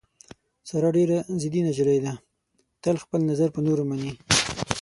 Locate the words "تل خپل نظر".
2.83-3.49